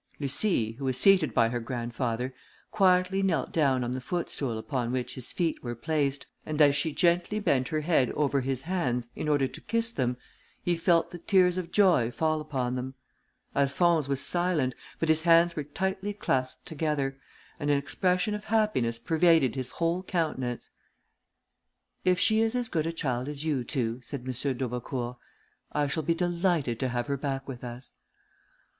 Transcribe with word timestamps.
Lucie, 0.19 0.71
who 0.79 0.85
was 0.85 0.97
seated 0.97 1.31
by 1.31 1.49
her 1.49 1.59
grandfather, 1.59 2.33
quietly 2.71 3.21
knelt 3.21 3.51
down 3.51 3.83
on 3.83 3.91
the 3.91 4.01
footstool 4.01 4.57
upon 4.57 4.91
which 4.91 5.13
his 5.13 5.31
feet 5.31 5.63
were 5.63 5.75
placed, 5.75 6.25
and 6.43 6.59
as 6.59 6.75
she 6.75 6.91
gently 6.91 7.39
bent 7.39 7.67
her 7.67 7.81
head 7.81 8.09
over 8.13 8.41
his 8.41 8.63
hands, 8.63 9.07
in 9.15 9.29
order 9.29 9.47
to 9.47 9.61
kiss 9.61 9.91
them, 9.91 10.17
he 10.63 10.75
felt 10.75 11.11
the 11.11 11.19
tears 11.19 11.55
of 11.55 11.71
joy 11.71 12.09
fall 12.09 12.41
upon 12.41 12.73
them. 12.73 12.95
Alphonse 13.55 14.07
was 14.09 14.19
silent, 14.19 14.73
but 14.99 15.07
his 15.07 15.21
hands 15.21 15.55
were 15.55 15.63
tightly 15.63 16.13
clasped 16.13 16.65
together, 16.65 17.19
and 17.59 17.69
an 17.69 17.77
expression 17.77 18.33
of 18.33 18.45
happiness 18.45 18.97
pervaded 18.97 19.53
his 19.53 19.69
whole 19.73 20.01
countenance. 20.01 20.71
"If 22.03 22.17
she 22.19 22.39
is 22.41 22.55
as 22.55 22.69
good 22.69 22.87
a 22.87 22.91
child 22.91 23.27
as 23.29 23.45
you 23.45 23.63
two," 23.63 23.99
said 24.01 24.21
M. 24.21 24.33
d'Aubecourt, 24.57 25.17
"I 25.73 25.85
shall 25.85 26.01
be 26.01 26.15
delighted 26.15 26.79
to 26.79 26.87
have 26.89 27.05
her 27.05 27.17
back 27.17 27.47
with 27.47 27.63
us." 27.63 27.91